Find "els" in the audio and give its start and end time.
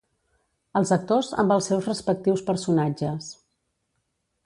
0.81-0.93, 1.57-1.69